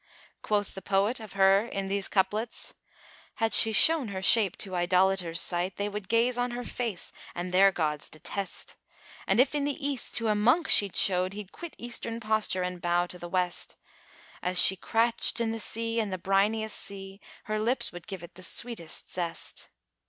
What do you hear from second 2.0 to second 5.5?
couplets, "Had she shown her shape to idolaters'